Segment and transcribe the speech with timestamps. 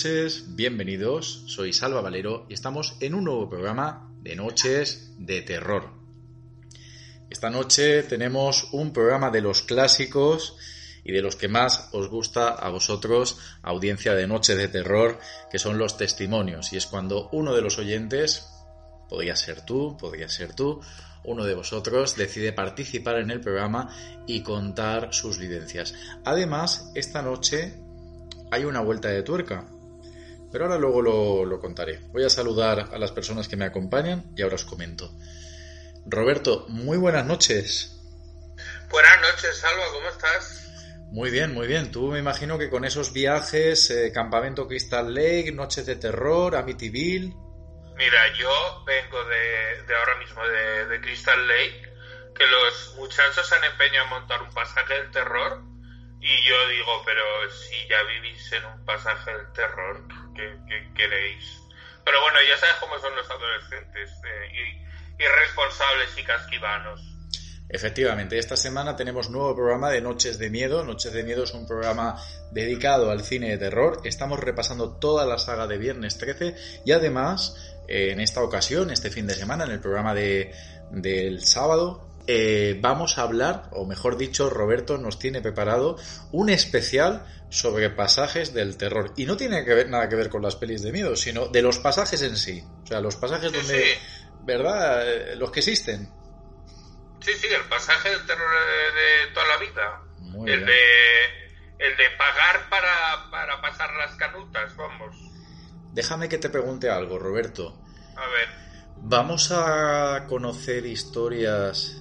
[0.00, 1.44] Noches, bienvenidos.
[1.46, 5.90] Soy Salva Valero y estamos en un nuevo programa de Noches de Terror.
[7.28, 10.56] Esta noche tenemos un programa de los clásicos
[11.04, 15.18] y de los que más os gusta a vosotros, audiencia de Noches de Terror,
[15.50, 16.72] que son los testimonios.
[16.72, 18.48] Y es cuando uno de los oyentes,
[19.06, 20.80] podría ser tú, podría ser tú,
[21.24, 23.94] uno de vosotros decide participar en el programa
[24.26, 25.92] y contar sus vivencias.
[26.24, 27.74] Además, esta noche
[28.50, 29.66] hay una vuelta de tuerca.
[30.50, 32.00] Pero ahora luego lo, lo, contaré.
[32.08, 35.12] Voy a saludar a las personas que me acompañan y ahora os comento.
[36.06, 37.96] Roberto, muy buenas noches.
[38.90, 40.60] Buenas noches, Salva, ¿cómo estás?
[41.12, 41.90] Muy bien, muy bien.
[41.92, 47.34] Tú me imagino que con esos viajes, eh, campamento Crystal Lake, noches de terror, Amityville.
[47.96, 51.82] Mira, yo vengo de, de ahora mismo de, de Crystal Lake,
[52.34, 55.70] que los muchachos se han empeñado en montar un pasaje del terror
[56.20, 60.04] y yo digo, pero si ya vivís en un pasaje del terror,
[60.40, 61.60] ¿qué, qué queréis?
[62.04, 64.86] Pero bueno, ya sabes cómo son los adolescentes, eh,
[65.18, 67.00] irresponsables y casquivanos.
[67.68, 70.84] Efectivamente, esta semana tenemos nuevo programa de Noches de Miedo.
[70.84, 72.20] Noches de Miedo es un programa
[72.50, 74.00] dedicado al cine de terror.
[74.02, 79.10] Estamos repasando toda la saga de Viernes 13 y además, eh, en esta ocasión, este
[79.10, 80.52] fin de semana, en el programa de,
[80.90, 85.96] del sábado, eh, vamos a hablar, o mejor dicho, Roberto nos tiene preparado
[86.30, 89.12] un especial sobre pasajes del terror.
[89.16, 91.62] Y no tiene que ver, nada que ver con las pelis de miedo, sino de
[91.62, 92.62] los pasajes en sí.
[92.84, 93.98] O sea, los pasajes Sí, donde, sí.
[94.44, 95.08] ¿verdad?
[95.08, 96.08] Eh, Los que existen.
[97.20, 100.02] Sí, sí, el pasaje del terror de, de toda la vida.
[100.20, 100.66] Muy el bien.
[100.70, 105.16] de el de pagar para, para pasar las canutas, vamos.
[105.92, 107.82] Déjame que te pregunte algo, Roberto.
[108.16, 108.48] A ver,
[109.02, 111.96] Vamos a conocer historias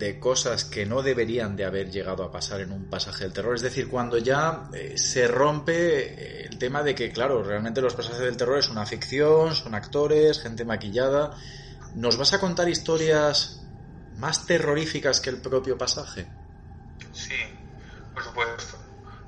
[0.00, 3.54] de cosas que no deberían de haber llegado a pasar en un pasaje del terror.
[3.54, 7.94] Es decir, cuando ya eh, se rompe eh, el tema de que, claro, realmente los
[7.94, 11.36] pasajes del terror es una ficción, son actores, gente maquillada.
[11.94, 13.60] ¿Nos vas a contar historias
[14.16, 16.26] más terroríficas que el propio pasaje?
[17.12, 17.36] sí,
[18.14, 18.78] por supuesto.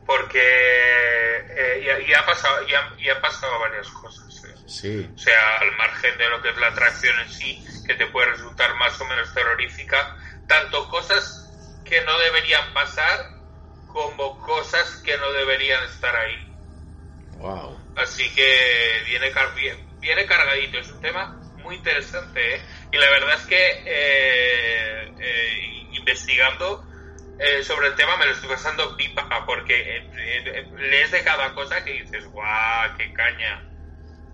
[0.06, 4.44] Porque eh, ya, ya ha pasado, ya, ya han pasado varias cosas.
[4.44, 4.55] eh.
[4.66, 8.06] Sí, O sea, al margen de lo que es la atracción en sí, que te
[8.06, 10.16] puede resultar más o menos terrorífica,
[10.47, 11.51] tanto cosas
[11.85, 13.33] que no deberían pasar
[13.87, 16.55] como cosas que no deberían estar ahí.
[17.39, 17.79] wow.
[17.97, 19.31] Así que viene,
[20.01, 22.63] viene cargadito, es un tema muy interesante, ¿eh?
[22.91, 26.85] Y la verdad es que eh, eh, investigando
[27.38, 31.53] eh, sobre el tema me lo estoy pasando pipa, porque eh, eh, lees de cada
[31.55, 33.69] cosa que dices, guau, qué caña.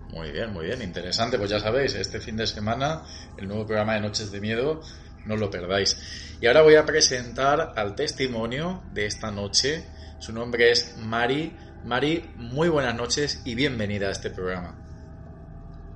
[0.09, 1.37] Muy bien, muy bien, interesante.
[1.37, 3.03] Pues ya sabéis, este fin de semana,
[3.37, 4.81] el nuevo programa de Noches de Miedo,
[5.29, 5.95] no lo perdáis.
[6.41, 9.85] Y ahora voy a presentar al testimonio de esta noche.
[10.17, 11.55] Su nombre es Mari.
[11.85, 14.75] Mari, muy buenas noches y bienvenida a este programa.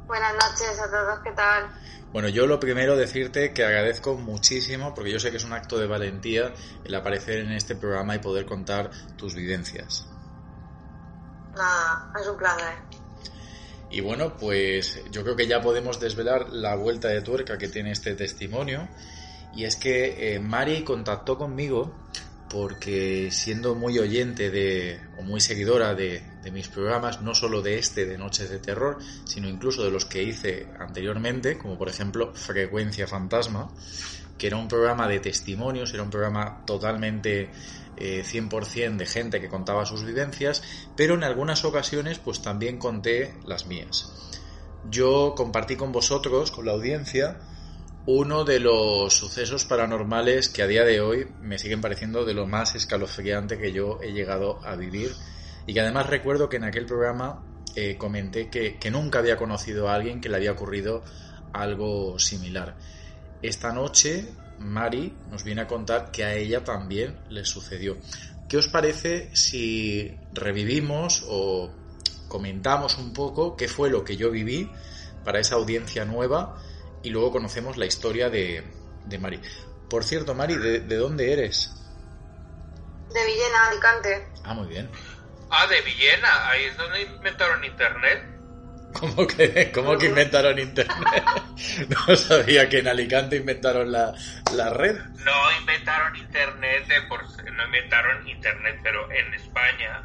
[0.05, 1.67] Buenas noches a todos, ¿qué tal?
[2.11, 5.79] Bueno, yo lo primero decirte que agradezco muchísimo, porque yo sé que es un acto
[5.79, 6.53] de valentía
[6.85, 10.07] el aparecer en este programa y poder contar tus vivencias.
[11.55, 13.02] Nada, es un placer.
[13.93, 17.91] Y bueno, pues yo creo que ya podemos desvelar la vuelta de tuerca que tiene
[17.91, 18.89] este testimonio.
[19.55, 21.93] Y es que eh, Mari contactó conmigo
[22.49, 27.77] porque siendo muy oyente de, o muy seguidora de, de, mis programas, no solo de
[27.77, 32.33] este de Noches de Terror, sino incluso de los que hice anteriormente, como por ejemplo
[32.33, 33.71] Frecuencia Fantasma,
[34.43, 37.49] que era un programa de testimonios, era un programa totalmente
[37.95, 40.61] eh, 100% de gente que contaba sus vivencias,
[40.97, 44.11] pero en algunas ocasiones pues también conté las mías.
[44.89, 47.39] Yo compartí con vosotros, con la audiencia,
[48.05, 52.45] uno de los sucesos paranormales que a día de hoy me siguen pareciendo de lo
[52.45, 55.13] más escalofriante que yo he llegado a vivir
[55.65, 57.45] y que además recuerdo que en aquel programa
[57.77, 61.01] eh, comenté que, que, nunca había conocido a alguien que le había ocurrido
[61.53, 62.75] algo similar.
[63.43, 67.97] Esta noche Mari nos viene a contar que a ella también le sucedió.
[68.49, 71.71] ¿Qué os parece si revivimos o
[72.27, 74.71] comentamos un poco qué fue lo que yo viví
[75.23, 76.57] para esa audiencia nueva?
[77.03, 78.63] y luego conocemos la historia de,
[79.05, 79.39] de Mari.
[79.89, 81.69] Por cierto, Mari, ¿de, ¿de, dónde eres?
[83.13, 84.27] De Villena, Alicante.
[84.43, 84.89] Ah, muy bien.
[85.51, 88.32] Ah, de Villena, ahí es donde inventaron Internet.
[88.93, 91.23] ¿Cómo que, cómo que inventaron Internet?
[91.89, 94.13] no sabía que en Alicante inventaron la,
[94.55, 94.95] la red.
[95.17, 100.03] No inventaron Internet, de por, no inventaron Internet, pero en España,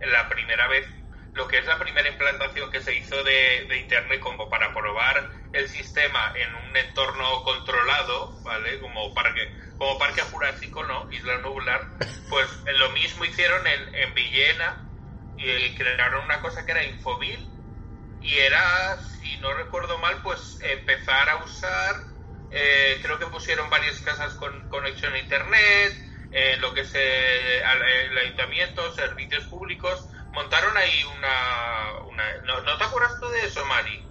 [0.00, 0.86] la primera vez
[1.34, 5.30] lo que es la primera implantación que se hizo de, de, Internet como para probar
[5.54, 8.78] el sistema en un entorno controlado, ¿vale?
[8.80, 11.10] Como parque, como parque jurásico, ¿no?
[11.10, 11.86] Isla Nublar,
[12.28, 12.48] pues
[12.78, 14.88] lo mismo hicieron en, en Villena
[15.38, 17.51] y crearon una cosa que era Infovil
[18.22, 21.96] y era, si no recuerdo mal, pues empezar a usar,
[22.50, 25.94] eh, creo que pusieron varias casas con conexión a Internet,
[26.30, 27.62] eh, lo que es eh,
[28.10, 32.06] el ayuntamiento, servicios públicos, montaron ahí una...
[32.08, 34.06] una ¿no, ¿no, te acuerdas tú de eso, Mari?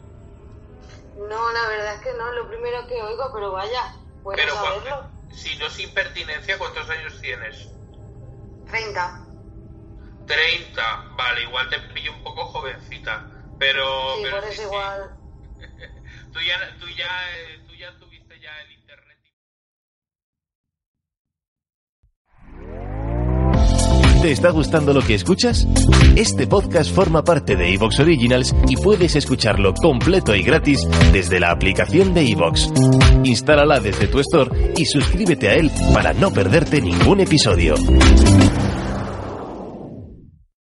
[1.17, 5.09] No, la verdad es que no, lo primero que oigo, pero vaya, bueno pero, saberlo.
[5.31, 7.69] Si no es impertinencia, ¿cuántos años tienes?
[8.67, 9.25] 30.
[10.27, 13.25] 30, vale, igual te pillo un poco jovencita,
[13.61, 14.15] pero...
[14.15, 15.01] Sí, pero por eso sí, igual.
[16.33, 17.07] tú, ya, tú, ya,
[17.67, 19.19] tú ya tuviste ya el internet.
[24.23, 25.67] ¿Te está gustando lo que escuchas?
[26.15, 30.79] Este podcast forma parte de Evox Originals y puedes escucharlo completo y gratis
[31.13, 32.67] desde la aplicación de Evox.
[33.23, 37.75] Instálala desde tu store y suscríbete a él para no perderte ningún episodio.